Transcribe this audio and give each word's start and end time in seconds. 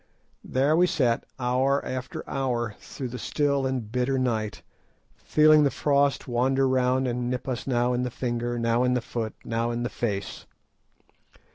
There 0.43 0.75
we 0.75 0.87
sat 0.87 1.27
hour 1.37 1.85
after 1.85 2.27
hour 2.27 2.73
through 2.79 3.09
the 3.09 3.19
still 3.19 3.67
and 3.67 3.91
bitter 3.91 4.17
night, 4.17 4.63
feeling 5.15 5.63
the 5.63 5.69
frost 5.69 6.27
wander 6.27 6.67
round 6.67 7.07
and 7.07 7.29
nip 7.29 7.47
us 7.47 7.67
now 7.67 7.93
in 7.93 8.01
the 8.01 8.09
finger, 8.09 8.57
now 8.57 8.83
in 8.83 8.95
the 8.95 9.01
foot, 9.01 9.35
now 9.45 9.69
in 9.69 9.83
the 9.83 9.89
face. 9.89 10.47